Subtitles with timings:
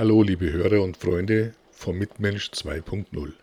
[0.00, 3.34] Hallo liebe Hörer und Freunde vom Mitmensch 2.0.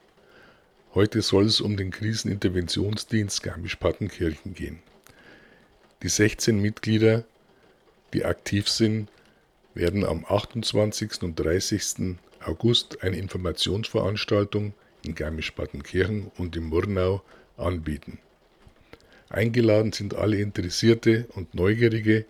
[0.96, 4.80] Heute soll es um den Kriseninterventionsdienst Garmisch-Partenkirchen gehen.
[6.02, 7.26] Die 16 Mitglieder,
[8.12, 9.08] die aktiv sind,
[9.76, 11.22] werden am 28.
[11.22, 12.16] und 30.
[12.44, 14.74] August eine Informationsveranstaltung
[15.06, 17.22] in Garmisch-Partenkirchen und in Murnau
[17.56, 18.18] anbieten.
[19.30, 22.26] Eingeladen sind alle Interessierte und Neugierige,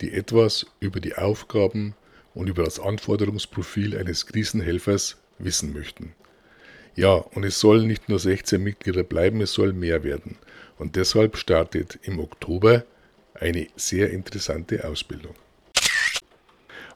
[0.00, 1.94] die etwas über die Aufgaben
[2.36, 6.12] und über das Anforderungsprofil eines Krisenhelfers wissen möchten.
[6.94, 10.36] Ja, und es sollen nicht nur 16 Mitglieder bleiben, es soll mehr werden.
[10.78, 12.84] Und deshalb startet im Oktober
[13.34, 15.34] eine sehr interessante Ausbildung.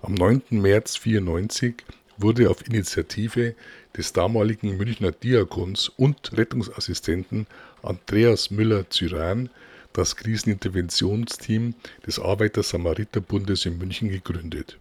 [0.02, 0.42] Am 9.
[0.50, 1.84] März 1994
[2.18, 3.54] wurde auf Initiative
[3.96, 7.46] des damaligen Münchner Diakons und Rettungsassistenten
[7.82, 9.48] Andreas Müller-Zyran
[9.94, 11.74] das Kriseninterventionsteam
[12.06, 14.78] des Arbeiter-Samariter-Bundes in München gegründet.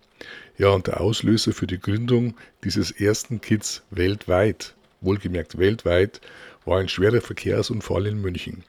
[0.58, 6.20] Ja, und der Auslöser für die Gründung dieses ersten Kits weltweit, wohlgemerkt weltweit,
[6.66, 8.64] war ein schwerer Verkehrsunfall in München,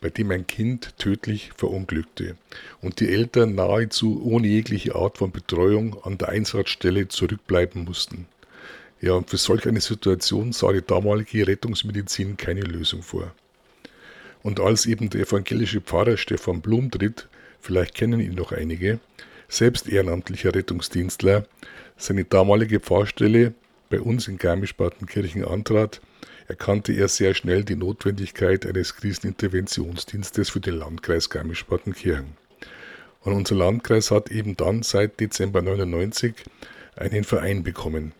[0.00, 2.36] bei dem ein Kind tödlich verunglückte
[2.80, 8.26] und die Eltern nahezu ohne jegliche Art von Betreuung an der Einsatzstelle zurückbleiben mussten.
[9.00, 13.34] Ja, und für solch eine Situation sah die damalige Rettungsmedizin keine Lösung vor.
[14.42, 17.28] Und als eben der evangelische Pfarrer Stefan Blum tritt,
[17.60, 19.00] vielleicht kennen ihn noch einige,
[19.56, 21.46] selbst ehrenamtlicher Rettungsdienstler,
[21.96, 23.54] seine damalige Pfarrstelle
[23.90, 26.00] bei uns in Garmisch-Partenkirchen antrat,
[26.48, 32.36] erkannte er sehr schnell die Notwendigkeit eines Kriseninterventionsdienstes für den Landkreis Garmisch-Partenkirchen.
[33.20, 36.34] Und unser Landkreis hat eben dann seit Dezember 99
[36.96, 38.12] einen Verein bekommen.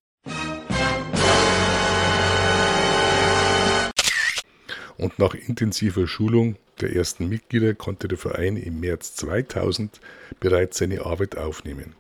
[4.97, 10.01] Und nach intensiver Schulung der ersten Mitglieder konnte der Verein im März 2000
[10.41, 11.95] bereits seine Arbeit aufnehmen.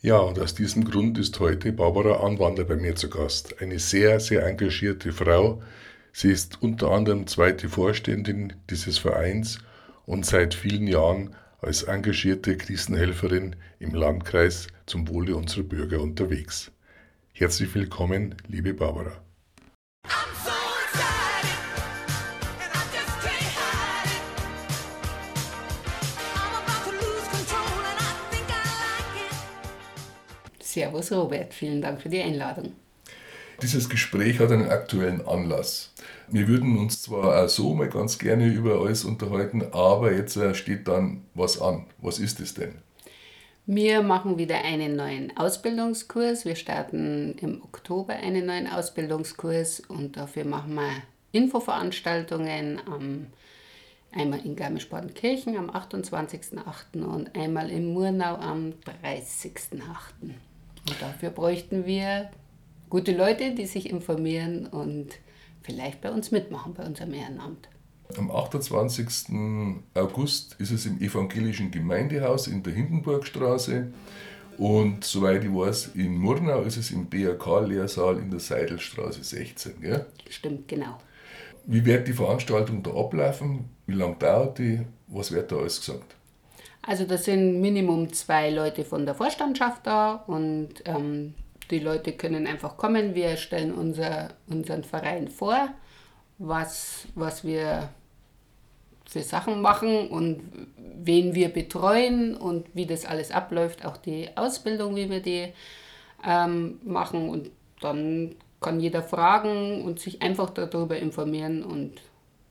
[0.00, 3.60] Ja, und aus diesem Grund ist heute Barbara Anwander bei mir zu Gast.
[3.60, 5.60] Eine sehr, sehr engagierte Frau.
[6.12, 9.58] Sie ist unter anderem zweite Vorständin dieses Vereins
[10.06, 16.70] und seit vielen Jahren als engagierte Krisenhelferin im Landkreis zum Wohle unserer Bürger unterwegs.
[17.38, 19.12] Herzlich willkommen, liebe Barbara.
[30.58, 32.72] Servus Robert, vielen Dank für die Einladung.
[33.62, 35.94] Dieses Gespräch hat einen aktuellen Anlass.
[36.26, 40.56] Wir würden uns zwar auch so mal ganz gerne über alles unterhalten, aber jetzt äh,
[40.56, 41.86] steht dann was an.
[41.98, 42.82] Was ist es denn?
[43.70, 46.46] Wir machen wieder einen neuen Ausbildungskurs.
[46.46, 50.90] Wir starten im Oktober einen neuen Ausbildungskurs und dafür machen wir
[51.32, 53.26] Infoveranstaltungen am
[54.10, 57.04] einmal in Garmisch-Partenkirchen am 28.08.
[57.04, 59.82] und einmal in Murnau am 30.08.
[60.22, 62.30] Und dafür bräuchten wir
[62.88, 65.08] gute Leute, die sich informieren und
[65.60, 67.68] vielleicht bei uns mitmachen, bei unserem Ehrenamt.
[68.16, 69.06] Am 28.
[69.94, 73.92] August ist es im evangelischen Gemeindehaus in der Hindenburgstraße
[74.58, 79.80] und soweit ich weiß, in Murnau ist es im BRK-Lehrsaal in der Seidelstraße 16.
[79.80, 80.06] Gell?
[80.28, 80.98] Stimmt, genau.
[81.64, 83.68] Wie wird die Veranstaltung da ablaufen?
[83.86, 84.80] Wie lange dauert die?
[85.06, 86.16] Was wird da alles gesagt?
[86.82, 91.34] Also da sind Minimum zwei Leute von der Vorstandschaft da und ähm,
[91.70, 93.14] die Leute können einfach kommen.
[93.14, 95.68] Wir stellen unser, unseren Verein vor,
[96.38, 97.90] was, was wir
[99.08, 100.40] für Sachen machen und
[100.76, 105.52] wen wir betreuen und wie das alles abläuft, auch die Ausbildung, wie wir die
[106.24, 107.28] ähm, machen.
[107.28, 111.94] Und dann kann jeder fragen und sich einfach darüber informieren und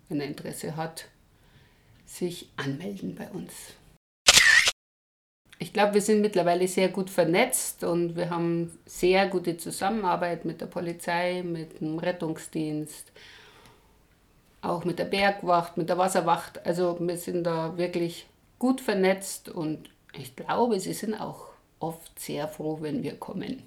[0.09, 1.05] wenn er Interesse hat,
[2.05, 3.53] sich anmelden bei uns
[5.59, 10.61] ich glaube, wir sind mittlerweile sehr gut vernetzt und wir haben sehr gute Zusammenarbeit mit
[10.61, 13.11] der Polizei, mit dem Rettungsdienst,
[14.67, 16.65] auch mit der Bergwacht, mit der Wasserwacht.
[16.65, 18.27] Also wir sind da wirklich
[18.59, 21.47] gut vernetzt und ich glaube, sie sind auch
[21.79, 23.63] oft sehr froh, wenn wir kommen.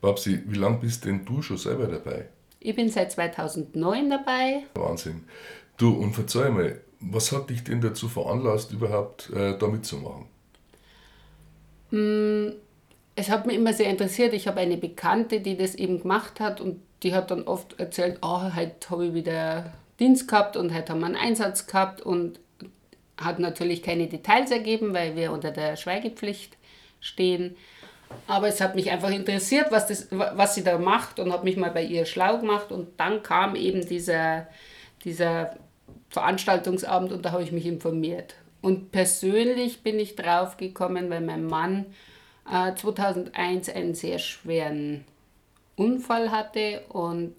[0.00, 2.28] Babsi, wie lange bist denn du schon selber dabei?
[2.60, 4.64] Ich bin seit 2009 dabei.
[4.74, 5.24] Wahnsinn.
[5.76, 10.26] Du, und verzeih mal, was hat dich denn dazu veranlasst, überhaupt äh, da mitzumachen?
[11.90, 12.54] Mm,
[13.14, 14.32] es hat mich immer sehr interessiert.
[14.32, 18.18] Ich habe eine Bekannte, die das eben gemacht hat und die hat dann oft erzählt,
[18.22, 22.40] oh, heute habe ich wieder Dienst gehabt und heute haben wir einen Einsatz gehabt und
[23.16, 26.56] hat natürlich keine Details ergeben, weil wir unter der Schweigepflicht
[27.00, 27.56] stehen.
[28.26, 31.56] Aber es hat mich einfach interessiert, was, das, was sie da macht und habe mich
[31.56, 34.46] mal bei ihr schlau gemacht und dann kam eben dieser,
[35.04, 35.56] dieser
[36.08, 38.34] Veranstaltungsabend und da habe ich mich informiert.
[38.62, 41.86] und persönlich bin ich drauf gekommen, weil mein Mann
[42.50, 45.04] äh, 2001 einen sehr schweren
[45.76, 47.34] Unfall hatte und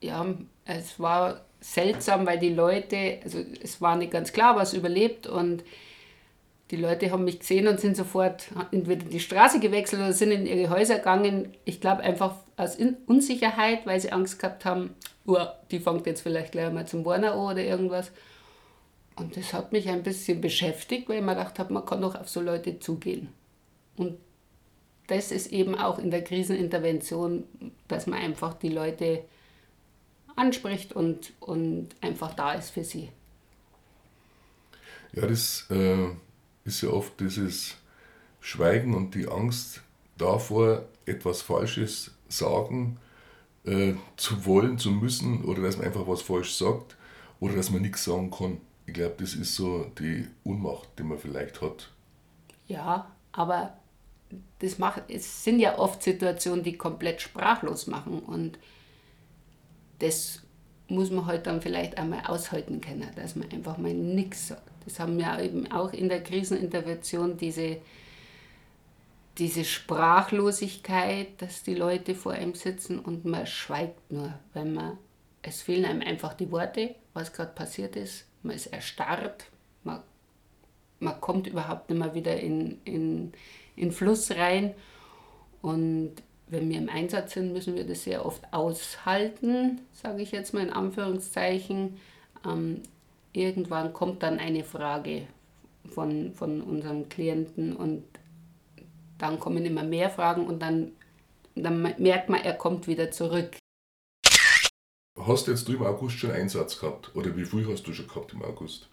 [0.00, 0.26] ja,
[0.64, 5.64] es war seltsam, weil die Leute, also es war nicht ganz klar, was überlebt und
[6.70, 10.46] die Leute haben mich gesehen und sind sofort entweder die Straße gewechselt oder sind in
[10.46, 11.54] ihre Häuser gegangen.
[11.64, 12.76] Ich glaube einfach aus
[13.06, 14.94] Unsicherheit, weil sie Angst gehabt haben,
[15.26, 15.38] oh,
[15.70, 18.12] die fängt jetzt vielleicht gleich mal zum Warner an oder irgendwas.
[19.16, 22.14] Und das hat mich ein bisschen beschäftigt, weil ich mir gedacht habe, man kann doch
[22.14, 23.28] auf so Leute zugehen.
[23.96, 24.18] Und
[25.08, 27.44] das ist eben auch in der Krisenintervention,
[27.88, 29.24] dass man einfach die Leute
[30.38, 33.10] anspricht und, und einfach da ist für sie.
[35.12, 36.08] Ja, das äh,
[36.64, 37.76] ist ja oft dieses
[38.40, 39.82] Schweigen und die Angst
[40.16, 42.98] davor, etwas Falsches sagen
[43.64, 46.96] äh, zu wollen, zu müssen oder dass man einfach was falsch sagt
[47.40, 48.60] oder dass man nichts sagen kann.
[48.86, 51.90] Ich glaube, das ist so die Unmacht, die man vielleicht hat.
[52.66, 53.76] Ja, aber
[54.58, 58.58] das macht, es sind ja oft Situationen, die komplett sprachlos machen und
[59.98, 60.42] das
[60.88, 64.62] muss man halt dann vielleicht einmal aushalten können, dass man einfach mal nichts sagt.
[64.84, 67.78] Das haben wir eben auch in der Krisenintervention, diese,
[69.36, 74.98] diese Sprachlosigkeit, dass die Leute vor einem sitzen und man schweigt nur, weil man,
[75.42, 78.26] es fehlen einem einfach die Worte, was gerade passiert ist.
[78.42, 79.46] Man ist erstarrt,
[79.84, 80.02] man,
[81.00, 83.32] man kommt überhaupt nicht mehr wieder in, in,
[83.76, 84.74] in Fluss rein.
[85.60, 86.14] Und
[86.50, 90.62] wenn wir im Einsatz sind, müssen wir das sehr oft aushalten, sage ich jetzt mal
[90.62, 91.98] in Anführungszeichen.
[92.46, 92.82] Ähm,
[93.32, 95.26] irgendwann kommt dann eine Frage
[95.94, 98.04] von, von unserem Klienten und
[99.18, 100.92] dann kommen immer mehr Fragen und dann,
[101.54, 103.56] dann merkt man, er kommt wieder zurück.
[105.20, 108.06] Hast du jetzt du im August schon Einsatz gehabt oder wie viel hast du schon
[108.06, 108.88] gehabt im August?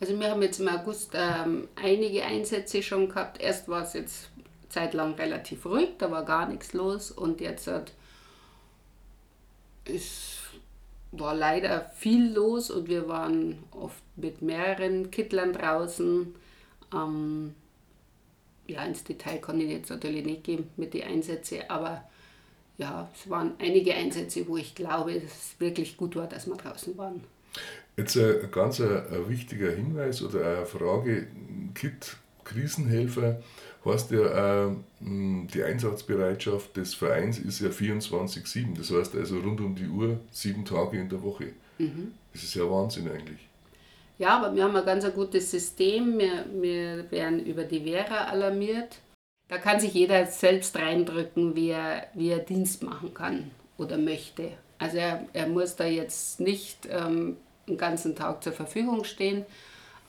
[0.00, 3.38] Also wir haben jetzt im August ähm, einige Einsätze schon gehabt.
[3.38, 4.30] Erst war es jetzt
[4.70, 7.92] zeitlang relativ ruhig, da war gar nichts los und jetzt hat,
[9.84, 10.38] es
[11.12, 16.34] war leider viel los und wir waren oft mit mehreren Kittlern draußen.
[16.94, 17.54] Ähm,
[18.66, 22.04] ja, ins Detail kann ich jetzt natürlich nicht gehen mit den Einsätzen, aber
[22.78, 26.56] ja, es waren einige Einsätze, wo ich glaube, dass es wirklich gut war, dass wir
[26.56, 27.22] draußen waren.
[27.96, 31.26] Jetzt ein ganz ein wichtiger Hinweis oder eine Frage,
[31.74, 33.42] KIT, Krisenhelfer,
[33.84, 38.76] heißt ja, äh, die Einsatzbereitschaft des Vereins ist ja 24-7.
[38.76, 41.52] Das heißt also rund um die Uhr, sieben Tage in der Woche.
[41.78, 42.12] Mhm.
[42.32, 43.40] Das ist ja Wahnsinn eigentlich.
[44.18, 46.18] Ja, aber wir haben ein ganz gutes System.
[46.18, 48.98] Wir, wir werden über die Vera alarmiert.
[49.48, 54.52] Da kann sich jeder selbst reindrücken, wie er, wie er Dienst machen kann oder möchte.
[54.78, 57.36] Also er, er muss da jetzt nicht ähm,
[57.66, 59.44] den ganzen Tag zur Verfügung stehen,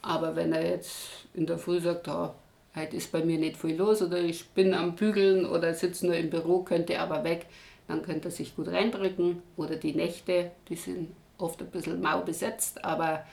[0.02, 2.32] aber wenn er jetzt in der Früh sagt, oh,
[2.76, 6.16] heute ist bei mir nicht viel los oder ich bin am Bügeln oder sitze nur
[6.16, 7.48] im Büro, könnte aber weg,
[7.88, 9.42] dann könnte er sich gut reindrücken.
[9.58, 13.26] Oder die Nächte, die sind oft ein bisschen mau besetzt, aber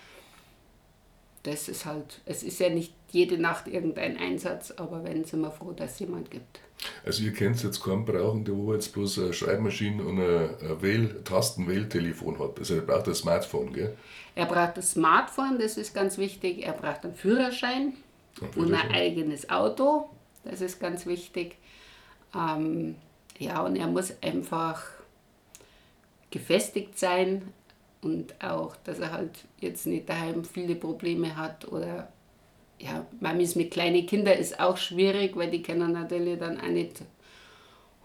[1.45, 5.51] das ist halt, es ist ja nicht jede Nacht irgendein Einsatz, aber wenn, sind wir
[5.51, 6.61] froh, dass es jemand gibt.
[7.05, 11.23] Also ihr kennt jetzt keinen brauchen, der wo jetzt bloß eine Schreibmaschine und ein Wähl
[11.25, 12.59] Tastenwähltelefon hat.
[12.59, 13.97] Also er braucht ein Smartphone, gell?
[14.35, 16.65] Er braucht das Smartphone, das ist ganz wichtig.
[16.65, 17.95] Er braucht einen Führerschein
[18.57, 20.09] und ein eigenes Auto,
[20.45, 21.57] das ist ganz wichtig.
[22.35, 22.97] Ähm,
[23.39, 24.83] ja, und er muss einfach
[26.31, 27.53] gefestigt sein
[28.03, 32.09] und auch, dass er halt jetzt nicht daheim viele Probleme hat oder
[32.79, 37.03] ja, Mamis mit kleinen Kindern ist auch schwierig, weil die können natürlich dann auch nicht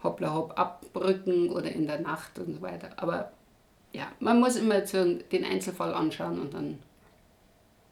[0.02, 2.90] hoppla hopp abbrücken oder in der Nacht und so weiter.
[2.96, 3.32] Aber
[3.92, 6.78] ja, man muss immer den Einzelfall anschauen und dann,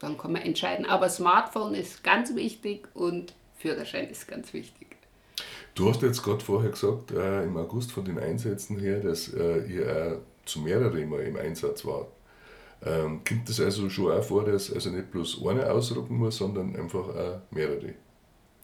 [0.03, 0.85] dann kann man entscheiden.
[0.85, 4.97] Aber Smartphone ist ganz wichtig und Führerschein ist ganz wichtig.
[5.75, 9.65] Du hast jetzt gerade vorher gesagt, äh, im August von den Einsätzen her, dass äh,
[9.65, 12.07] ihr äh, zu mehreren Mal im Einsatz wart.
[12.85, 16.75] Ähm, kommt es also schon auch vor, dass also nicht bloß eine ausrücken muss, sondern
[16.75, 17.93] einfach auch mehrere?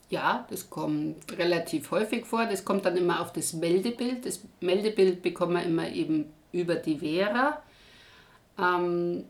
[0.10, 2.46] Ja, das kommt relativ häufig vor.
[2.46, 4.26] Das kommt dann immer auf das Meldebild.
[4.26, 7.62] Das Meldebild bekommen wir immer eben über die Vera.
[8.58, 9.24] Ähm,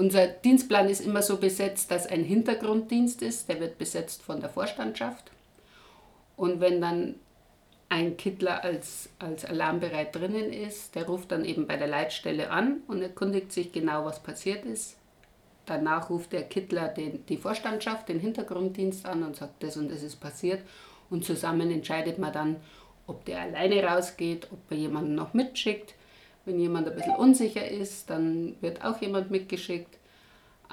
[0.00, 3.50] unser Dienstplan ist immer so besetzt, dass ein Hintergrunddienst ist.
[3.50, 5.30] Der wird besetzt von der Vorstandschaft.
[6.36, 7.16] Und wenn dann
[7.90, 12.80] ein Kittler als, als alarmbereit drinnen ist, der ruft dann eben bei der Leitstelle an
[12.86, 14.96] und erkundigt sich genau, was passiert ist.
[15.66, 20.02] Danach ruft der Kittler den, die Vorstandschaft, den Hintergrunddienst an und sagt, das und das
[20.02, 20.62] ist passiert.
[21.10, 22.56] Und zusammen entscheidet man dann,
[23.06, 25.94] ob der alleine rausgeht, ob er jemanden noch mitschickt.
[26.44, 29.98] Wenn jemand ein bisschen unsicher ist, dann wird auch jemand mitgeschickt.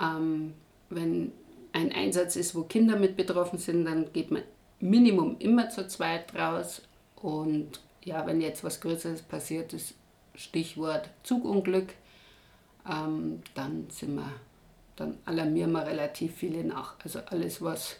[0.02, 0.54] Ähm,
[0.90, 1.32] wenn
[1.74, 4.44] ein Einsatz ist, wo Kinder mit betroffen sind, dann geht man
[4.80, 6.82] Minimum immer zu zweit raus.
[7.16, 9.96] Und ja, wenn jetzt was Größeres passiert ist,
[10.36, 11.90] Stichwort Zugunglück,
[12.90, 14.32] ähm, dann sind wir,
[14.96, 16.96] dann alarmieren wir relativ viele nach.
[17.04, 17.98] Also alles, was,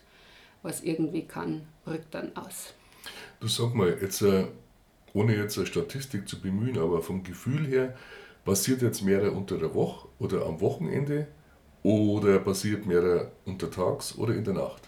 [0.62, 2.74] was irgendwie kann, rückt dann aus.
[3.40, 4.48] Du sag mal, jetzt äh,
[5.18, 7.96] ohne jetzt eine Statistik zu bemühen, aber vom Gefühl her,
[8.46, 11.28] passiert jetzt mehr unter der Woche oder am Wochenende
[11.82, 14.88] oder passiert mehr untertags oder in der Nacht?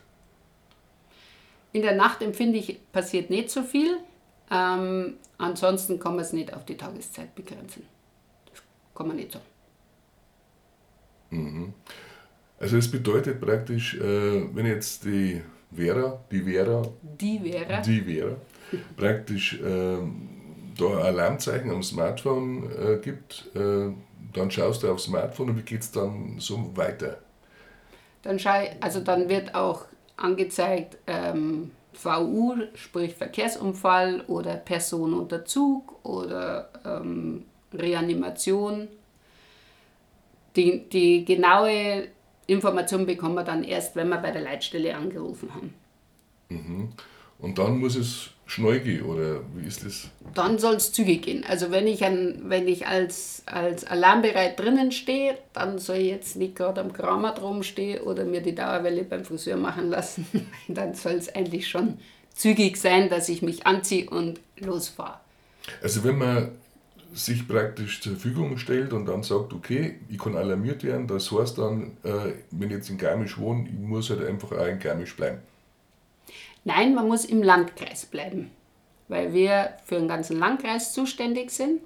[1.73, 3.97] In der Nacht empfinde ich, passiert nicht so viel.
[4.51, 7.85] Ähm, ansonsten kann man es nicht auf die Tageszeit begrenzen.
[8.51, 8.61] Das
[8.95, 9.45] kann man nicht sagen.
[11.31, 11.73] Mhm.
[12.59, 16.83] Also es bedeutet praktisch, äh, wenn jetzt die Vera, die Vera,
[17.19, 18.35] die Vera, die Vera
[18.97, 19.97] praktisch äh,
[20.77, 23.91] da ein Alarmzeichen am Smartphone äh, gibt, äh,
[24.33, 27.19] dann schaust du aufs Smartphone und wie geht es dann so weiter?
[28.21, 28.39] Dann,
[28.81, 29.85] also dann wird auch
[30.17, 38.87] angezeigt ähm, VU, sprich Verkehrsunfall oder Person unter Zug oder ähm, Reanimation.
[40.55, 42.07] Die, die genaue
[42.47, 45.73] Information bekommen wir dann erst, wenn wir bei der Leitstelle angerufen haben.
[46.49, 46.89] Mhm.
[47.37, 50.07] Und dann muss es schnell gehen, oder wie ist das?
[50.33, 51.45] Dann soll es zügig gehen.
[51.47, 56.35] Also wenn ich, an, wenn ich als, als alarmbereit drinnen stehe, dann soll ich jetzt
[56.35, 60.25] nicht gerade am Kramer drum stehen oder mir die Dauerwelle beim Friseur machen lassen.
[60.67, 61.99] dann soll es eigentlich schon
[62.33, 65.19] zügig sein, dass ich mich anziehe und losfahre.
[65.83, 66.51] Also wenn man
[67.13, 71.57] sich praktisch zur Verfügung stellt und dann sagt, okay, ich kann alarmiert werden, das heißt
[71.57, 75.15] dann, äh, wenn ich jetzt in Garmisch wohne, ich muss halt einfach auch in Garmisch
[75.15, 75.39] bleiben.
[76.63, 78.51] Nein, man muss im Landkreis bleiben,
[79.07, 81.81] weil wir für den ganzen Landkreis zuständig sind.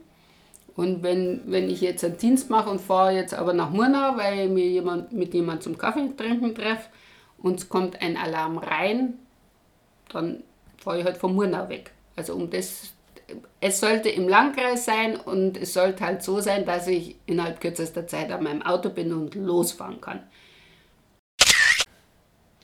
[0.76, 4.46] Und wenn, wenn ich jetzt einen Dienst mache und fahre jetzt aber nach Murnau, weil
[4.46, 6.90] ich mir jemand, mit jemandem zum Kaffee trinken treffe
[7.38, 9.14] und es kommt ein Alarm rein,
[10.12, 10.44] dann
[10.78, 11.92] fahre ich halt von Murnau weg.
[12.16, 12.94] Also um das,
[13.62, 18.08] es sollte im Landkreis sein und es sollte halt so sein, dass ich innerhalb kürzester
[18.08, 20.24] Zeit an meinem Auto bin und losfahren kann.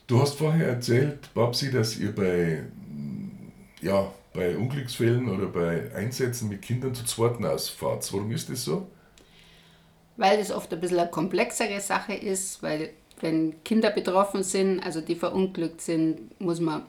[0.10, 2.64] Du hast vorher erzählt, Babsi, dass ihr bei,
[3.80, 8.12] ja, bei Unglücksfällen oder bei Einsätzen mit Kindern zu zweit ausfahrt.
[8.12, 8.88] Warum ist das so?
[10.18, 12.90] Weil es oft ein bisschen eine komplexere Sache ist, weil
[13.22, 16.88] wenn Kinder betroffen sind, also die verunglückt sind, muss man,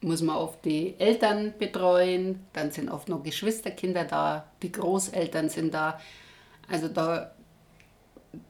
[0.00, 5.72] muss man oft die Eltern betreuen, dann sind oft noch Geschwisterkinder da, die Großeltern sind
[5.72, 6.00] da.
[6.68, 7.30] Also da,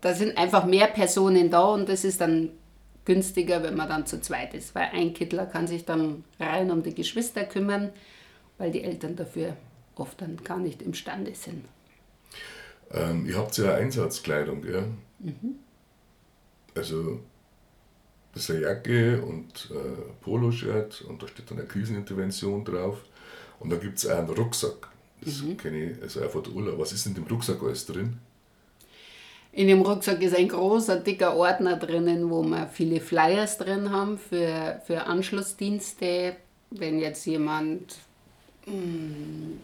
[0.01, 2.53] da sind einfach mehr Personen da und das ist dann
[3.07, 6.83] günstiger, wenn man dann zu zweit ist, weil ein Kittler kann sich dann rein um
[6.83, 7.91] die Geschwister kümmern,
[8.59, 9.57] weil die Eltern dafür
[9.95, 11.65] oft dann gar nicht imstande sind.
[12.91, 14.83] Ähm, ihr habt ja Einsatzkleidung, ja?
[15.21, 15.57] Mhm.
[16.75, 17.21] Also
[18.35, 22.99] das ist eine Jacke und äh, Poloshirt und da steht dann eine Krisenintervention drauf
[23.61, 24.89] und da gibt es auch einen Rucksack.
[25.23, 25.57] Das mhm.
[25.57, 26.79] kenne ich also von der Urlaub.
[26.79, 28.19] Was ist in dem Rucksack alles drin?
[29.57, 34.19] In dem Rucksack ist ein großer, dicker Ordner drinnen, wo wir viele Flyers drin haben
[34.19, 36.37] für, für Anschlussdienste.
[36.71, 37.97] Wenn jetzt jemand
[38.67, 39.61] mh, mm,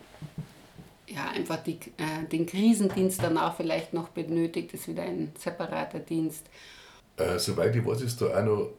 [1.09, 6.47] ja, einfach die, äh, den Krisendienst danach vielleicht noch benötigt, ist wieder ein separater Dienst.
[7.19, 8.71] Äh, soweit ich weiß, ist da auch noch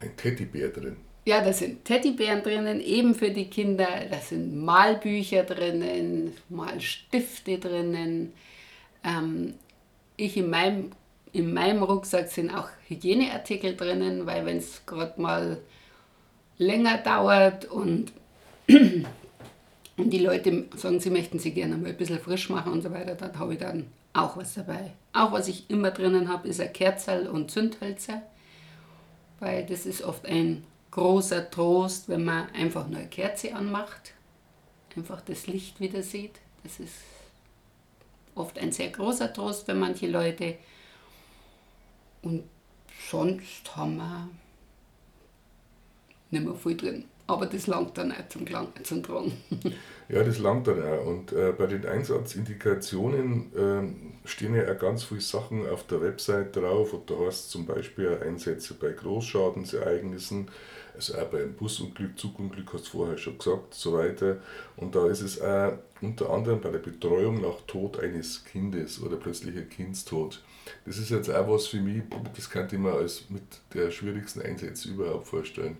[0.00, 0.96] ein Teddybär drin.
[1.26, 3.86] Ja, da sind Teddybären drinnen, eben für die Kinder.
[4.10, 8.32] Da sind Malbücher drinnen, Malstifte drinnen.
[9.04, 9.54] Ähm,
[10.20, 10.90] ich in meinem,
[11.32, 15.58] in meinem Rucksack sind auch Hygieneartikel drinnen, weil wenn es gerade mal
[16.58, 18.12] länger dauert und,
[18.68, 19.06] und
[19.96, 23.14] die Leute sagen, sie möchten sie gerne mal ein bisschen frisch machen und so weiter,
[23.14, 24.92] dann habe ich dann auch was dabei.
[25.12, 28.22] Auch was ich immer drinnen habe, ist ein Kerzerl und Zündhölzer,
[29.38, 34.12] weil das ist oft ein großer Trost, wenn man einfach nur eine Kerze anmacht,
[34.96, 36.34] einfach das Licht wieder sieht.
[36.62, 36.94] Das ist
[38.40, 40.56] oft ein sehr großer Trost für manche Leute.
[42.22, 42.44] Und
[43.10, 44.28] sonst haben wir
[46.30, 47.04] nicht mehr viel drin.
[47.26, 49.32] Aber das langt dann auch zum, Klang, zum Tragen.
[50.08, 51.06] Ja, das langt dann auch.
[51.06, 56.56] Und äh, bei den Einsatzindikationen äh, stehen ja auch ganz viele Sachen auf der Website
[56.56, 56.92] drauf.
[56.92, 60.50] Und da heißt zum Beispiel Einsätze bei Großschadensereignissen,
[61.08, 64.36] also auch beim Busunglück, Zugunglück, hast du vorher schon gesagt, so weiter.
[64.76, 69.16] Und da ist es auch unter anderem bei der Betreuung nach Tod eines Kindes oder
[69.16, 70.42] plötzlicher Kindstod.
[70.84, 72.02] Das ist jetzt auch was für mich,
[72.34, 73.42] das könnte ich mir als mit
[73.72, 75.78] der schwierigsten Einsätze überhaupt vorstellen.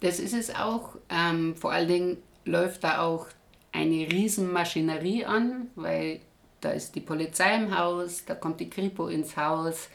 [0.00, 0.96] Das ist es auch.
[1.08, 3.26] Ähm, vor allen Dingen läuft da auch
[3.72, 6.20] eine Riesenmaschinerie an, weil
[6.60, 9.88] da ist die Polizei im Haus, da kommt die Kripo ins Haus.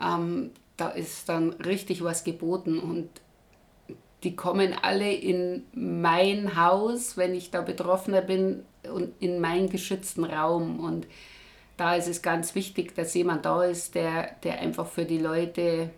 [0.00, 3.08] Ähm, da ist dann richtig was geboten und
[4.24, 10.24] die kommen alle in mein Haus, wenn ich da Betroffener bin, und in meinen geschützten
[10.24, 10.80] Raum.
[10.80, 11.06] Und
[11.76, 15.90] da ist es ganz wichtig, dass jemand da ist, der, der einfach für die Leute,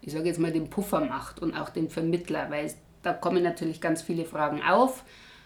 [0.00, 3.80] ich sage jetzt mal, den Puffer macht und auch den Vermittler, weil da kommen natürlich
[3.80, 5.04] ganz viele Fragen auf.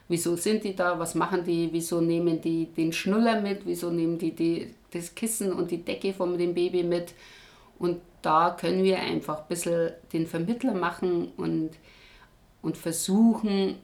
[0.09, 0.99] Wieso sind die da?
[0.99, 1.69] Was machen die?
[1.73, 3.67] Wieso nehmen die den Schnuller mit?
[3.67, 7.13] Wieso nehmen die, die das Kissen und die Decke von dem Baby mit?
[7.79, 11.71] Und da können wir einfach ein bisschen den Vermittler machen und,
[12.63, 13.77] und versuchen,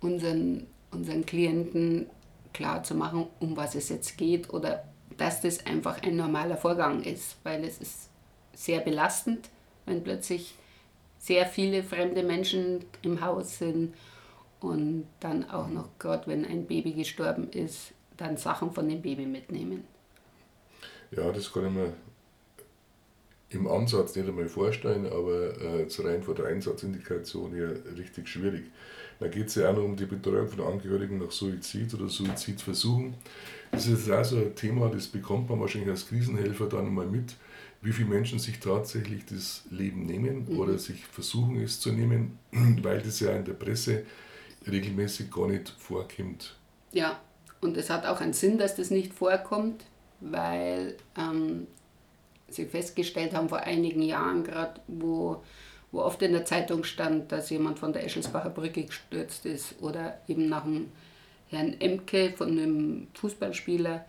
[0.00, 2.06] unseren, unseren Klienten
[2.52, 4.84] klarzumachen, um was es jetzt geht oder
[5.16, 8.10] dass das einfach ein normaler Vorgang ist, weil es ist
[8.52, 9.48] sehr belastend,
[9.86, 10.54] wenn plötzlich
[11.18, 13.94] sehr viele fremde Menschen im Haus sind
[14.60, 19.26] und dann auch noch gerade, wenn ein Baby gestorben ist, dann Sachen von dem Baby
[19.26, 19.84] mitnehmen.
[21.10, 21.92] Ja, das kann ich mir
[23.50, 28.64] im Ansatz nicht einmal vorstellen, aber äh, rein von der Einsatzindikation her richtig schwierig.
[29.20, 33.14] Da geht es ja auch noch um die Betreuung von Angehörigen nach Suizid oder Suizidversuchen.
[33.70, 37.36] Das ist auch so ein Thema, das bekommt man wahrscheinlich als Krisenhelfer dann mal mit,
[37.80, 40.58] wie viele Menschen sich tatsächlich das Leben nehmen mhm.
[40.58, 42.38] oder sich versuchen es zu nehmen,
[42.82, 44.04] weil das ja in der Presse
[44.66, 46.56] regelmäßig gar nicht vorkommt.
[46.92, 47.20] Ja,
[47.60, 49.84] und es hat auch einen Sinn, dass das nicht vorkommt,
[50.20, 51.66] weil ähm,
[52.48, 55.42] sie festgestellt haben vor einigen Jahren gerade, wo,
[55.92, 60.20] wo oft in der Zeitung stand, dass jemand von der Eschelsbacher Brücke gestürzt ist oder
[60.28, 60.92] eben nach dem
[61.48, 64.04] Herrn Emke von einem Fußballspieler,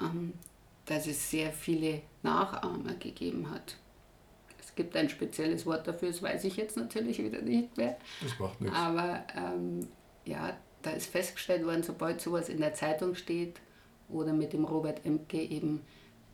[0.00, 0.32] ähm,
[0.86, 3.76] dass es sehr viele Nachahmer gegeben hat.
[4.60, 7.96] Es gibt ein spezielles Wort dafür, das weiß ich jetzt natürlich wieder nicht mehr.
[8.22, 8.76] Das macht nichts.
[8.76, 9.88] Aber ähm,
[10.24, 13.60] ja, da ist festgestellt worden, sobald sowas in der Zeitung steht
[14.08, 15.80] oder mit dem Robert Emke eben,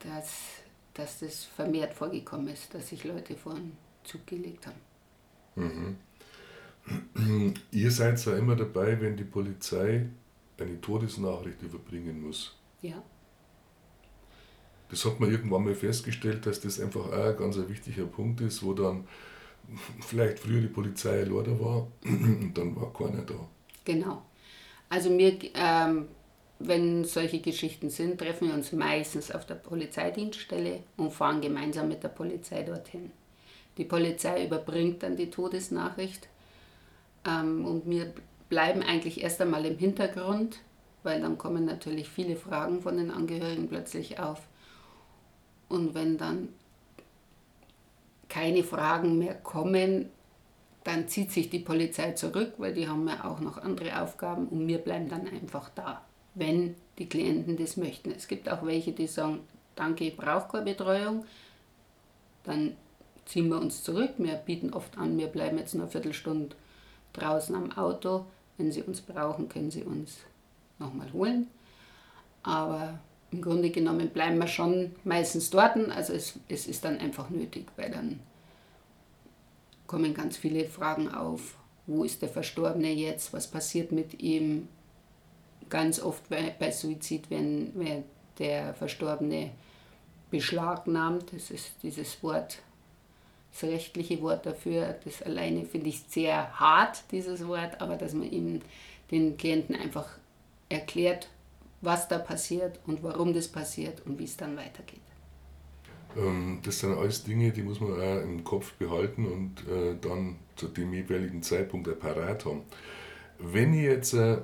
[0.00, 0.63] dass
[0.94, 4.80] dass das vermehrt vorgekommen ist, dass sich Leute vor einen Zug gelegt haben.
[5.56, 7.54] Mhm.
[7.70, 10.06] Ihr seid ja immer dabei, wenn die Polizei
[10.58, 12.56] eine Todesnachricht überbringen muss.
[12.82, 13.02] Ja.
[14.90, 18.62] Das hat man irgendwann mal festgestellt, dass das einfach auch ein ganz wichtiger Punkt ist,
[18.62, 19.08] wo dann
[20.00, 23.48] vielleicht früher die Polizei alleine war und dann war keiner da.
[23.84, 24.22] Genau.
[24.88, 26.08] Also mir ähm,
[26.58, 32.02] wenn solche Geschichten sind, treffen wir uns meistens auf der Polizeidienststelle und fahren gemeinsam mit
[32.02, 33.10] der Polizei dorthin.
[33.76, 36.28] Die Polizei überbringt dann die Todesnachricht
[37.26, 38.12] ähm, und wir
[38.48, 40.60] bleiben eigentlich erst einmal im Hintergrund,
[41.02, 44.40] weil dann kommen natürlich viele Fragen von den Angehörigen plötzlich auf.
[45.68, 46.50] Und wenn dann
[48.28, 50.08] keine Fragen mehr kommen,
[50.84, 54.68] dann zieht sich die Polizei zurück, weil die haben ja auch noch andere Aufgaben und
[54.68, 56.02] wir bleiben dann einfach da
[56.34, 58.10] wenn die Klienten das möchten.
[58.10, 59.40] Es gibt auch welche, die sagen,
[59.74, 61.24] danke, ich brauche keine Betreuung.
[62.44, 62.76] Dann
[63.24, 64.14] ziehen wir uns zurück.
[64.18, 66.54] Wir bieten oft an, wir bleiben jetzt eine Viertelstunde
[67.12, 68.26] draußen am Auto.
[68.56, 70.18] Wenn Sie uns brauchen, können Sie uns
[70.78, 71.48] nochmal holen.
[72.42, 72.98] Aber
[73.30, 75.76] im Grunde genommen bleiben wir schon meistens dort.
[75.90, 78.20] Also es, es ist dann einfach nötig, weil dann
[79.86, 81.56] kommen ganz viele Fragen auf.
[81.86, 83.32] Wo ist der Verstorbene jetzt?
[83.32, 84.68] Was passiert mit ihm?
[85.68, 88.04] Ganz oft bei, bei Suizid, wenn, wenn
[88.38, 89.50] der Verstorbene
[90.30, 92.58] beschlagnahmt, das ist dieses Wort,
[93.52, 98.30] das rechtliche Wort dafür, das alleine finde ich sehr hart, dieses Wort, aber dass man
[98.30, 98.60] ihm
[99.10, 100.08] den Klienten einfach
[100.68, 101.28] erklärt,
[101.80, 105.00] was da passiert und warum das passiert und wie es dann weitergeht.
[106.16, 110.36] Ähm, das sind alles Dinge, die muss man auch im Kopf behalten und äh, dann
[110.56, 112.62] zu dem jeweiligen Zeitpunkt parat haben.
[113.38, 114.38] Wenn ich jetzt äh,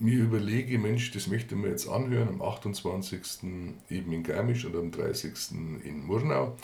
[0.00, 3.20] mir überlege, Mensch, das möchte mir jetzt anhören, am 28.
[3.90, 5.32] eben in Garmisch und am 30.
[5.84, 6.56] in Murnau,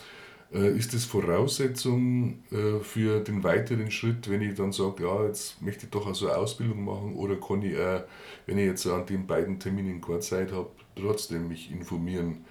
[0.54, 5.60] äh, ist das Voraussetzung äh, für den weiteren Schritt, wenn ich dann sage, ja, jetzt
[5.60, 8.04] möchte ich doch also eine Ausbildung machen oder kann ich auch,
[8.46, 12.44] wenn ich jetzt an den beiden Terminen keine Zeit habe, trotzdem mich informieren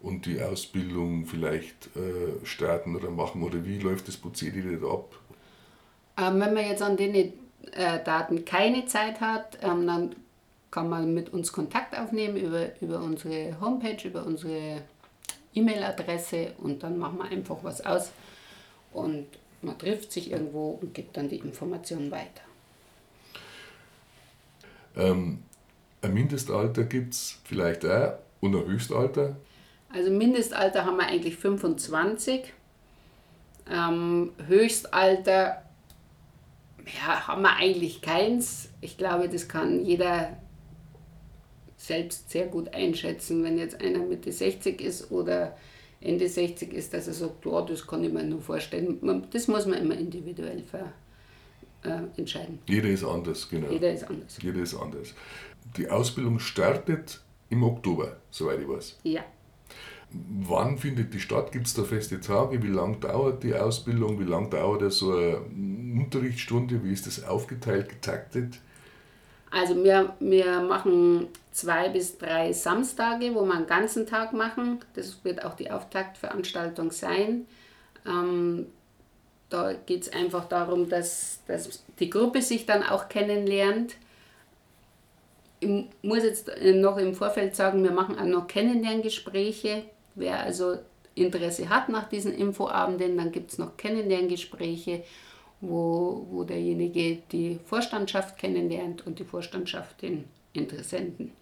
[0.00, 5.14] und die Ausbildung vielleicht äh, starten oder machen oder wie läuft das Prozedere ab?
[6.16, 7.34] Ähm, wenn man jetzt an den
[8.04, 10.16] Daten keine Zeit hat, ähm, dann
[10.70, 14.82] kann man mit uns Kontakt aufnehmen über, über unsere Homepage, über unsere
[15.54, 18.12] E-Mail-Adresse und dann machen wir einfach was aus
[18.92, 19.26] und
[19.62, 22.42] man trifft sich irgendwo und gibt dann die Informationen weiter.
[24.96, 25.42] Ähm,
[26.02, 29.36] ein Mindestalter gibt es vielleicht auch und ein Höchstalter?
[29.92, 32.52] Also Mindestalter haben wir eigentlich 25.
[33.70, 35.62] Ähm, Höchstalter
[36.86, 38.70] ja, haben wir eigentlich keins.
[38.80, 40.36] Ich glaube, das kann jeder
[41.80, 45.56] selbst sehr gut einschätzen, wenn jetzt einer Mitte 60 ist oder
[46.02, 49.00] Ende 60 ist, dass er sagt, ja, das kann ich mir nur vorstellen.
[49.30, 50.92] Das muss man immer individuell ver,
[51.82, 52.58] äh, entscheiden.
[52.66, 53.70] Jeder ist anders, genau.
[53.70, 54.38] Jeder ist anders.
[54.42, 55.14] Jeder ist anders.
[55.76, 58.98] Die Ausbildung startet im Oktober, soweit ich weiß.
[59.04, 59.24] Ja.
[60.10, 61.50] Wann findet die statt?
[61.50, 62.62] Gibt es da feste Tage?
[62.62, 64.20] Wie lange dauert die Ausbildung?
[64.20, 65.38] Wie lange dauert so eine
[65.98, 66.84] Unterrichtsstunde?
[66.84, 68.60] Wie ist das aufgeteilt, getaktet?
[69.50, 74.80] Also wir, wir machen zwei bis drei Samstage, wo wir einen ganzen Tag machen.
[74.94, 77.46] Das wird auch die Auftaktveranstaltung sein.
[78.06, 78.66] Ähm,
[79.48, 83.96] da geht es einfach darum, dass, dass die Gruppe sich dann auch kennenlernt.
[85.58, 89.82] Ich muss jetzt noch im Vorfeld sagen, wir machen auch noch Kennenlerngespräche.
[90.14, 90.78] Wer also
[91.16, 95.02] Interesse hat nach diesen Infoabenden, dann gibt es noch Kennenlerngespräche,
[95.60, 101.32] wo, wo derjenige die Vorstandschaft kennenlernt und die Vorstandschaft den Interessenten.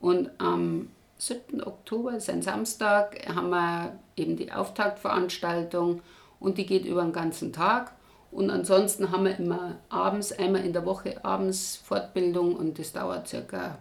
[0.00, 1.62] Und am 7.
[1.64, 6.02] Oktober, ist ein Samstag, haben wir eben die Auftaktveranstaltung
[6.38, 7.92] und die geht über den ganzen Tag.
[8.30, 13.26] Und ansonsten haben wir immer abends, einmal in der Woche abends Fortbildung und das dauert
[13.26, 13.78] circa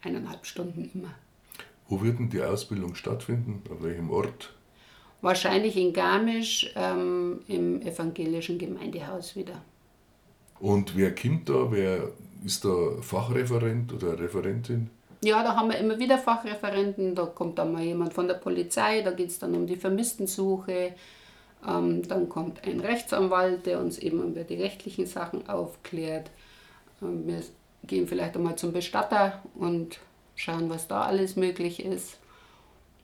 [0.00, 1.14] eineinhalb Stunden immer.
[1.88, 3.62] Wo wird denn die Ausbildung stattfinden?
[3.70, 4.55] Auf welchem Ort?
[5.22, 9.62] Wahrscheinlich in Garmisch ähm, im evangelischen Gemeindehaus wieder.
[10.60, 11.70] Und wer kommt da?
[11.70, 12.10] Wer
[12.44, 14.90] ist da Fachreferent oder Referentin?
[15.22, 17.14] Ja, da haben wir immer wieder Fachreferenten.
[17.14, 20.94] Da kommt dann mal jemand von der Polizei, da geht es dann um die Vermisstensuche.
[21.66, 26.30] Ähm, dann kommt ein Rechtsanwalt, der uns eben über die rechtlichen Sachen aufklärt.
[27.02, 27.42] Ähm, wir
[27.84, 29.98] gehen vielleicht einmal zum Bestatter und
[30.34, 32.18] schauen, was da alles möglich ist.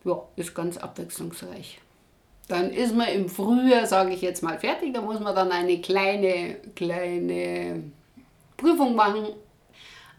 [0.05, 1.81] Ja, ist ganz abwechslungsreich.
[2.48, 4.92] Dann ist man im Frühjahr, sage ich jetzt mal, fertig.
[4.94, 7.85] Da muss man dann eine kleine, kleine
[8.57, 9.26] Prüfung machen.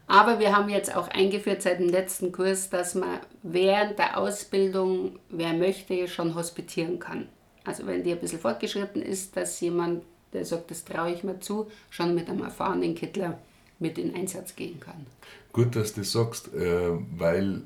[0.06, 5.18] Aber wir haben jetzt auch eingeführt seit dem letzten Kurs, dass man während der Ausbildung,
[5.30, 7.28] wer möchte, schon hospitieren kann.
[7.64, 11.40] Also wenn die ein bisschen fortgeschritten ist, dass jemand, der sagt, das traue ich mir
[11.40, 13.38] zu, schon mit einem erfahrenen Kittler
[13.78, 15.06] mit in Einsatz gehen kann.
[15.52, 17.62] Gut, dass du das sagst, äh, weil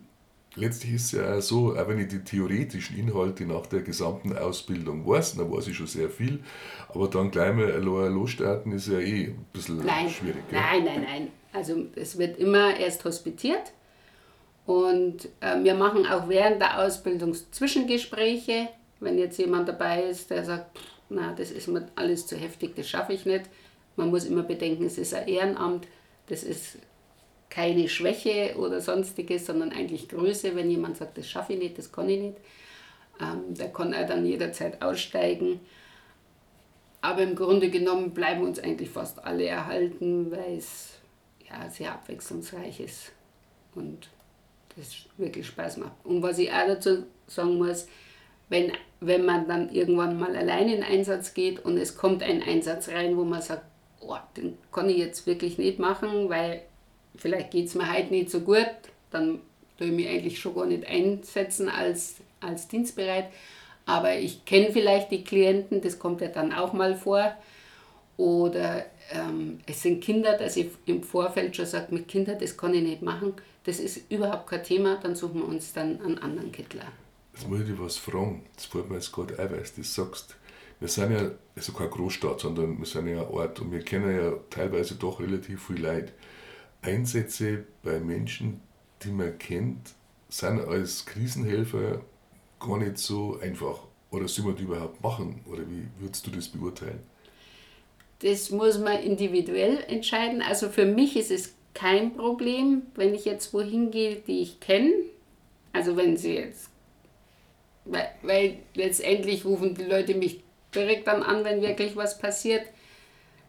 [0.58, 4.36] letztlich ist es ja auch so, auch wenn ich die theoretischen Inhalte nach der gesamten
[4.36, 6.40] Ausbildung weiß, dann weiß ich schon sehr viel,
[6.88, 7.68] aber dann gleich mal
[8.08, 10.48] losstarten ist ja eh ein bisschen nein, schwierig.
[10.50, 10.60] Gell?
[10.60, 11.28] Nein, nein, nein.
[11.52, 13.72] Also es wird immer erst hospitiert
[14.66, 18.68] und äh, wir machen auch während der Ausbildung Zwischengespräche.
[19.00, 22.88] Wenn jetzt jemand dabei ist, der sagt, na, das ist mir alles zu heftig, das
[22.88, 23.46] schaffe ich nicht.
[23.96, 25.86] Man muss immer bedenken, es ist ein Ehrenamt,
[26.28, 26.78] das ist
[27.50, 30.54] keine Schwäche oder sonstiges, sondern eigentlich Größe.
[30.54, 32.36] Wenn jemand sagt, das schaffe ich nicht, das kann ich nicht,
[33.20, 35.60] ähm, da kann er dann jederzeit aussteigen.
[37.00, 40.98] Aber im Grunde genommen bleiben uns eigentlich fast alle erhalten, weil es
[41.48, 43.12] ja, sehr abwechslungsreich ist
[43.74, 44.08] und
[44.76, 45.92] das wirklich Spaß macht.
[46.04, 47.86] Und was ich auch dazu sagen muss,
[48.48, 52.88] wenn, wenn man dann irgendwann mal allein in Einsatz geht und es kommt ein Einsatz
[52.88, 53.64] rein, wo man sagt,
[54.00, 56.62] oh, den kann ich jetzt wirklich nicht machen, weil
[57.18, 58.66] vielleicht geht es mir heute nicht so gut,
[59.10, 59.40] dann
[59.76, 63.26] tue ich mich eigentlich schon gar nicht einsetzen als, als dienstbereit.
[63.86, 67.32] Aber ich kenne vielleicht die Klienten, das kommt ja dann auch mal vor.
[68.18, 72.74] Oder ähm, es sind Kinder, dass ich im Vorfeld schon sage, mit Kindern, das kann
[72.74, 73.34] ich nicht machen.
[73.64, 76.86] Das ist überhaupt kein Thema, dann suchen wir uns dann einen anderen Kittler.
[77.32, 78.42] Jetzt muss ich dich was fragen.
[78.56, 80.36] Das fällt mir jetzt gerade ein, weil du das sagst.
[80.80, 84.14] Wir sind ja also keine Großstadt, sondern wir sind ja ein Ort und wir kennen
[84.14, 86.12] ja teilweise doch relativ viel Leid.
[86.82, 88.60] Einsätze bei Menschen,
[89.02, 89.94] die man kennt,
[90.28, 92.02] sind als Krisenhelfer
[92.60, 93.80] gar nicht so einfach.
[94.10, 95.40] Oder soll man die überhaupt machen?
[95.50, 97.00] Oder wie würdest du das beurteilen?
[98.20, 100.42] Das muss man individuell entscheiden.
[100.42, 104.92] Also für mich ist es kein Problem, wenn ich jetzt wohin gehe, die ich kenne.
[105.72, 106.70] Also wenn sie jetzt,
[107.84, 110.42] weil, weil letztendlich rufen die Leute mich
[110.74, 112.62] direkt dann an, wenn wirklich was passiert.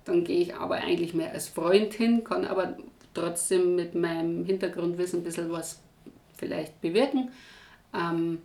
[0.06, 2.78] Dann gehe ich aber eigentlich mehr als Freund hin, kann aber
[3.20, 5.80] trotzdem mit meinem Hintergrundwissen ein bisschen was
[6.38, 7.32] vielleicht bewirken.
[7.94, 8.40] Ähm,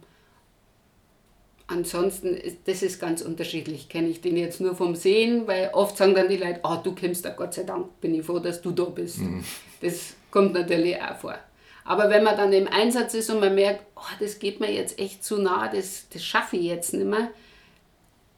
[1.67, 3.89] ansonsten, das ist ganz unterschiedlich.
[3.89, 6.95] Kenne ich den jetzt nur vom Sehen, weil oft sagen dann die Leute, oh, du
[6.95, 9.19] kennst da, Gott sei Dank, bin ich froh, dass du da bist.
[9.19, 9.45] Mhm.
[9.81, 11.39] Das kommt natürlich auch vor.
[11.85, 14.99] Aber wenn man dann im Einsatz ist und man merkt, oh, das geht mir jetzt
[14.99, 17.31] echt zu nah, das, das schaffe ich jetzt nicht mehr,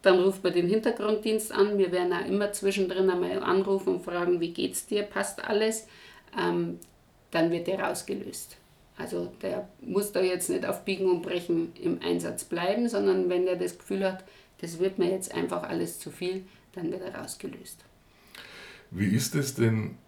[0.03, 1.79] dann ruft man den Hintergrunddienst an.
[1.79, 5.87] Wir werden auch immer zwischendrin einmal anrufen und fragen, wie geht's dir, passt alles
[6.39, 6.79] ähm,
[7.31, 8.57] dann wird der rausgelöst.
[8.97, 13.47] Also der muss da jetzt nicht auf Biegen und Brechen im Einsatz bleiben, sondern wenn
[13.47, 14.25] er das Gefühl hat,
[14.59, 17.85] das wird mir jetzt einfach alles zu viel, dann wird er rausgelöst.
[18.91, 19.99] Wie ist es denn,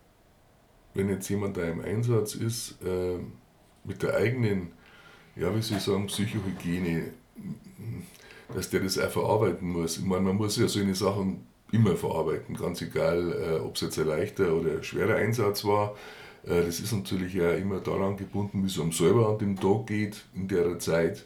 [0.95, 3.19] wenn jetzt jemand da im Einsatz ist, äh,
[3.85, 4.73] mit der eigenen,
[5.37, 7.13] ja, wie ich sagen, Psychohygiene?
[8.55, 9.99] dass der das auch verarbeiten muss.
[9.99, 13.99] Ich meine, man muss ja solche Sachen immer verarbeiten, ganz egal, äh, ob es jetzt
[13.99, 15.97] ein leichter oder ein schwerer Einsatz war.
[16.45, 19.87] Äh, das ist natürlich ja immer daran gebunden, wie es einem selber an dem Tag
[19.87, 21.25] geht in der Zeit.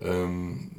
[0.00, 0.70] Ähm,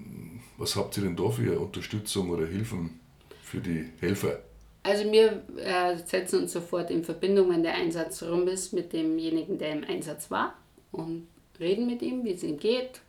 [0.58, 3.00] was habt ihr denn da für Unterstützung oder Hilfen
[3.44, 4.40] für die Helfer?
[4.84, 9.58] Also wir äh, setzen uns sofort in Verbindung, wenn der Einsatz rum ist, mit demjenigen,
[9.58, 10.56] der im Einsatz war
[10.92, 11.28] und
[11.60, 13.02] reden mit ihm, wie es ihm geht,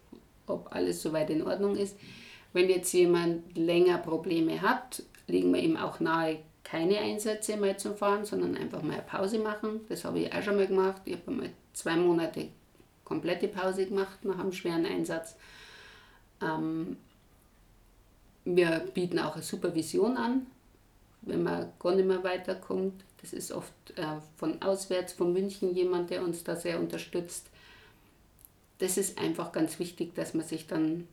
[0.47, 1.97] ob alles soweit in Ordnung ist.
[2.53, 7.95] Wenn jetzt jemand länger Probleme hat, liegen wir ihm auch nahe, keine Einsätze mehr zu
[7.95, 9.81] fahren, sondern einfach mal eine Pause machen.
[9.89, 11.03] Das habe ich auch schon mal gemacht.
[11.05, 12.49] Ich habe mal zwei Monate
[13.05, 15.37] komplette Pause gemacht nach einem schweren Einsatz.
[16.41, 16.97] Ähm,
[18.45, 20.47] wir bieten auch eine Supervision an,
[21.23, 23.05] wenn man gar nicht mehr weiterkommt.
[23.21, 27.47] Das ist oft äh, von auswärts, von München jemand, der uns da sehr unterstützt.
[28.79, 31.07] Das ist einfach ganz wichtig, dass man sich dann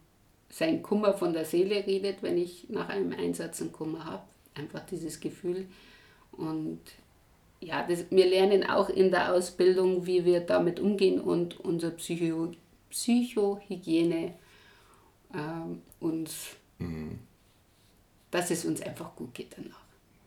[0.50, 4.24] sein Kummer von der Seele redet, wenn ich nach einem Einsatz einen Kummer habe.
[4.56, 5.68] Einfach dieses Gefühl.
[6.32, 6.80] Und
[7.62, 12.52] ja, das, wir lernen auch in der Ausbildung, wie wir damit umgehen und unsere Psycho,
[12.90, 14.34] Psychohygiene
[15.34, 17.20] äh, uns, mhm.
[18.32, 19.80] dass es uns einfach gut geht danach.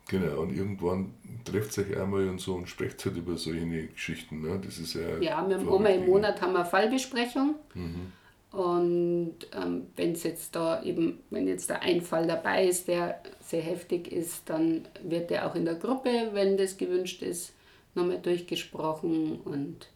[0.08, 4.42] Genau, und irgendwann trefft sich einmal und so und spricht halt über solche Geschichten.
[4.42, 4.60] Ne?
[4.62, 5.18] Das ist ja.
[5.18, 7.54] Ja, wir haben einmal im Monat haben wir eine Fallbesprechung.
[7.74, 8.12] Mhm.
[8.52, 13.22] Und ähm, wenn es jetzt da eben, wenn jetzt da ein Fall dabei ist, der
[13.40, 17.54] sehr heftig ist, dann wird der auch in der Gruppe, wenn das gewünscht ist,
[17.94, 19.40] nochmal durchgesprochen.
[19.40, 19.88] Und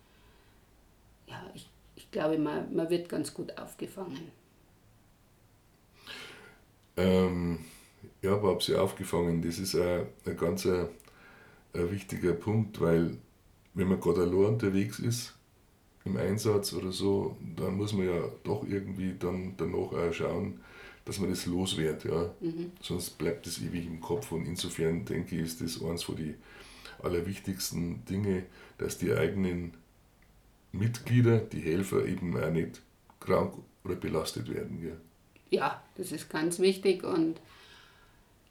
[1.27, 4.33] ja, ich, ich glaube, man, man wird ganz gut aufgefangen.
[6.97, 7.59] Ähm,
[8.23, 9.43] ja, aber habe sie aufgefangen.
[9.43, 10.89] Das ist ein, ein ganz ein,
[11.75, 13.19] ein wichtiger Punkt, weil
[13.75, 15.36] wenn man gerade allein unterwegs ist,
[16.07, 20.61] im Einsatz oder so, dann muss man ja doch irgendwie dann danach auch schauen,
[21.05, 22.11] dass man das loswerden.
[22.11, 22.31] Ja?
[22.41, 22.73] Mhm.
[22.81, 26.37] Sonst bleibt es ewig im Kopf und insofern denke ich, ist das eines von den
[27.03, 28.45] allerwichtigsten Dinge,
[28.79, 29.75] dass die eigenen
[30.73, 32.83] Mitglieder, die Helfer eben auch nicht
[33.21, 34.81] krank oder belastet werden.
[34.81, 34.97] Gell?
[35.51, 37.41] Ja, das ist ganz wichtig und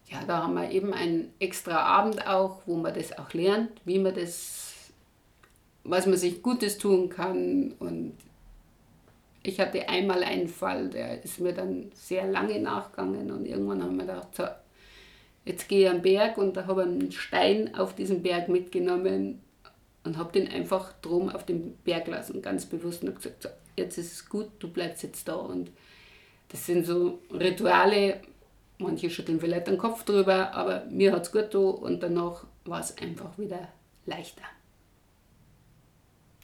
[0.08, 4.00] ja, da haben wir eben einen extra Abend auch, wo man das auch lernt, wie
[4.00, 4.65] man das
[5.86, 7.74] was man sich Gutes tun kann.
[7.80, 8.14] Und
[9.44, 13.96] ich hatte einmal einen Fall, der ist mir dann sehr lange nachgegangen und irgendwann haben
[13.96, 14.44] wir gedacht, so,
[15.46, 19.42] jetzt gehe ich am Berg und da habe ich einen Stein auf diesem Berg mitgenommen
[20.04, 23.98] und habe den einfach drum auf dem Berg lassen, ganz bewusst und gesagt, so, jetzt
[23.98, 25.36] ist es gut, du bleibst jetzt da.
[25.36, 25.72] Und
[26.50, 28.22] das sind so Rituale,
[28.80, 32.80] manche schütteln vielleicht den Kopf drüber, aber mir hat es gut getan und danach war
[32.80, 33.68] es einfach wieder
[34.06, 34.44] leichter.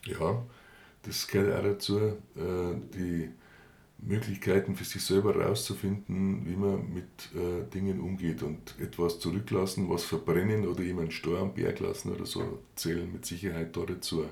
[0.05, 0.43] Ja,
[1.03, 2.13] das gehört auch dazu, äh,
[2.95, 3.29] die
[3.99, 10.03] Möglichkeiten für sich selber herauszufinden, wie man mit äh, Dingen umgeht und etwas zurücklassen, was
[10.05, 14.25] verbrennen oder jemand Steuer am Berg lassen oder so, zählen mit Sicherheit da dazu.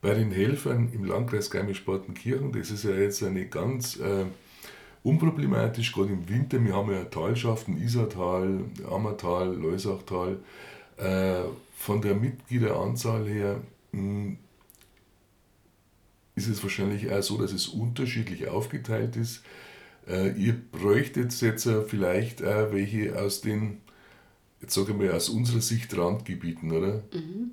[0.00, 4.26] Bei den Helfern im Landkreis Garmisch-Partenkirchen, das ist ja jetzt eine ganz äh,
[5.02, 6.62] unproblematisch, gerade im Winter.
[6.64, 10.38] Wir haben ja Talschaften, Isartal, Ammertal, Leusachtal.
[10.98, 11.42] Äh,
[11.76, 13.60] von der Mitgliederanzahl her
[13.92, 14.36] mh,
[16.36, 19.42] ist es wahrscheinlich auch so, dass es unterschiedlich aufgeteilt ist.
[20.06, 23.80] Äh, ihr bräuchtet jetzt vielleicht auch welche aus den,
[24.60, 27.02] jetzt sage ich mal, aus unserer Sicht Randgebieten, oder?
[27.12, 27.52] Mhm.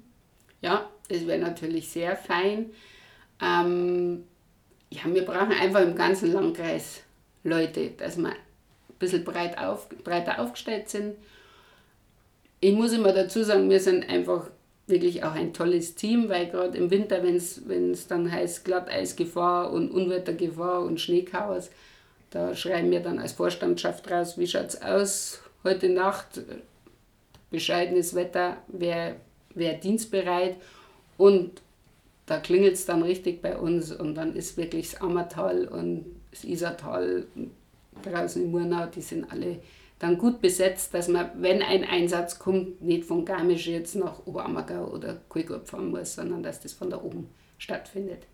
[0.62, 2.68] Ja, das wäre natürlich sehr fein.
[3.42, 4.26] Ähm,
[4.90, 7.02] ja, wir brauchen einfach im ganzen Landkreis
[7.44, 8.36] Leute, dass wir ein
[9.00, 11.16] bisschen breit auf, breiter aufgestellt sind.
[12.60, 14.50] Ich muss immer dazu sagen, wir sind einfach
[14.88, 19.92] wirklich auch ein tolles Team, weil gerade im Winter, wenn es dann heißt Glatteisgefahr und
[19.92, 21.70] Unwettergefahr und Schneechaos,
[22.30, 26.42] da schreiben wir dann als Vorstandschaft raus, wie schaut es aus heute Nacht,
[27.52, 29.16] bescheidenes Wetter, wer,
[29.54, 30.58] wer dienstbereit?
[31.18, 31.62] Und
[32.26, 36.44] da klingelt es dann richtig bei uns und dann ist wirklich das Ammertal und das
[36.44, 37.26] Isartal
[38.02, 39.60] draußen in Murnau, die sind alle
[40.04, 44.92] dann gut besetzt, dass man, wenn ein Einsatz kommt, nicht von Garmisch jetzt nach Oberammergau
[44.92, 48.28] oder Kulgurb fahren muss, sondern dass das von da oben stattfindet.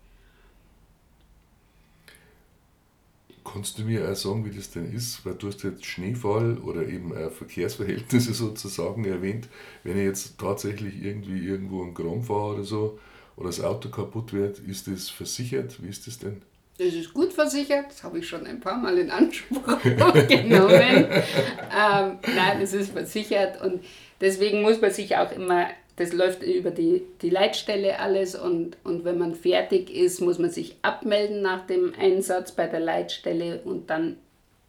[3.44, 5.24] Kannst du mir auch sagen, wie das denn ist?
[5.24, 9.48] Weil du hast jetzt Schneefall oder eben Verkehrsverhältnisse sozusagen erwähnt.
[9.84, 12.98] Wenn ich jetzt tatsächlich irgendwie irgendwo einen Kram fahre oder so
[13.36, 15.80] oder das Auto kaputt wird, ist das versichert?
[15.82, 16.42] Wie ist das denn?
[16.82, 21.06] Das ist gut versichert, das habe ich schon ein paar Mal in Anspruch genommen.
[21.10, 23.84] ähm, nein, es ist versichert und
[24.18, 25.66] deswegen muss man sich auch immer
[25.96, 30.48] das läuft über die, die Leitstelle alles und, und wenn man fertig ist, muss man
[30.48, 34.16] sich abmelden nach dem Einsatz bei der Leitstelle und dann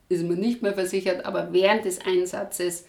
[0.09, 2.85] ist man nicht mehr versichert, aber während des Einsatzes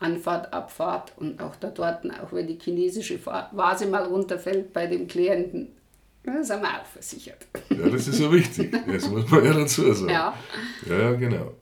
[0.00, 5.06] Anfahrt, Abfahrt und auch da dort, auch wenn die chinesische Vase mal runterfällt bei dem
[5.06, 5.68] Klienten,
[6.26, 7.46] da sind wir auch versichert.
[7.70, 8.74] Ja, das ist ja wichtig.
[8.86, 10.10] Das muss man ja dazu sagen.
[10.10, 10.38] Ja,
[10.88, 11.52] ja genau.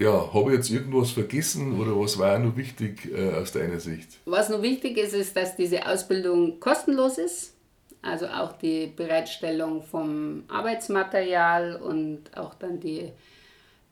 [0.00, 4.18] Ja, habe ich jetzt irgendwas vergessen oder was war noch wichtig äh, aus deiner Sicht?
[4.26, 7.54] Was noch wichtig ist, ist, dass diese Ausbildung kostenlos ist.
[8.00, 13.10] Also auch die Bereitstellung vom Arbeitsmaterial und auch dann die,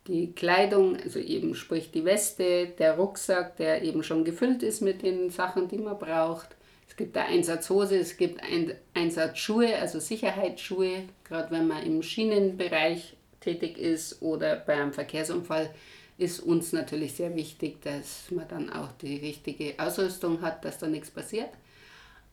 [0.06, 5.02] die Kleidung, also eben sprich die Weste, der Rucksack, der eben schon gefüllt ist mit
[5.02, 6.55] den Sachen, die man braucht.
[6.96, 13.18] Es gibt eine Einsatzhose, es gibt ein, Einsatzschuhe, also Sicherheitsschuhe, gerade wenn man im Schienenbereich
[13.38, 15.74] tätig ist oder bei einem Verkehrsunfall
[16.16, 20.86] ist uns natürlich sehr wichtig, dass man dann auch die richtige Ausrüstung hat, dass da
[20.86, 21.50] nichts passiert.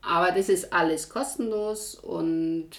[0.02, 2.70] Aber das ist alles kostenlos und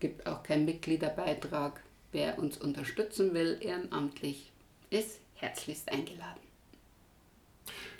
[0.00, 1.80] gibt auch keinen Mitgliederbeitrag.
[2.10, 4.50] Wer uns unterstützen will, ehrenamtlich,
[4.90, 6.49] ist herzlichst eingeladen.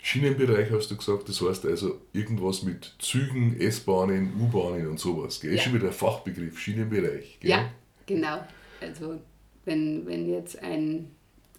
[0.01, 5.39] Schienenbereich hast du gesagt, das heißt also irgendwas mit Zügen, S-Bahnen, U-Bahnen und sowas.
[5.39, 5.51] Gell?
[5.51, 5.57] Ja.
[5.57, 7.39] Ist schon wieder ein Fachbegriff, Schienenbereich.
[7.39, 7.51] Gell?
[7.51, 7.71] Ja,
[8.05, 8.45] genau.
[8.79, 9.19] Also
[9.65, 11.11] wenn, wenn jetzt ein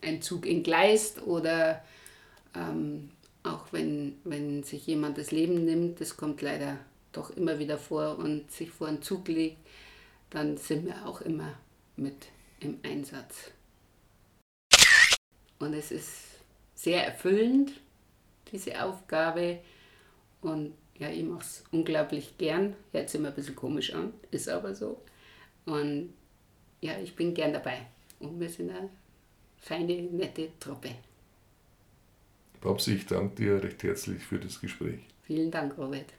[0.02, 1.82] ein Zug entgleist oder
[2.54, 3.10] ähm,
[3.42, 6.78] auch wenn, wenn sich jemand das Leben nimmt, das kommt leider
[7.12, 9.58] doch immer wieder vor und sich vor einen Zug legt,
[10.30, 11.54] dann sind wir auch immer
[11.96, 12.28] mit
[12.60, 13.50] im Einsatz.
[15.58, 16.22] Und es ist
[16.74, 17.72] sehr erfüllend,
[18.52, 19.58] diese Aufgabe.
[20.40, 22.76] Und ja, ich mache es unglaublich gern.
[22.92, 25.00] Hört sich immer ein bisschen komisch an, ist aber so.
[25.64, 26.12] Und
[26.80, 27.86] ja, ich bin gern dabei.
[28.20, 28.90] Und wir sind eine
[29.58, 30.90] feine, nette Truppe.
[32.60, 35.00] Babsi, ich danke dir recht herzlich für das Gespräch.
[35.22, 36.12] Vielen Dank, Robert.